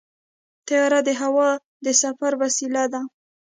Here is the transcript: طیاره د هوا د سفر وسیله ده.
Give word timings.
طیاره 0.67 0.99
د 1.07 1.09
هوا 1.21 1.49
د 1.85 1.87
سفر 2.01 2.31
وسیله 2.41 2.83
ده. 2.93 3.01